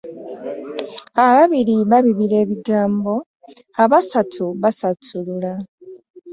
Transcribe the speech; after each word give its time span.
Ababiri 1.23 1.75
babira 1.89 2.35
ebigambo, 2.43 3.13
abasatu 3.83 4.43
basatulula. 4.61 5.53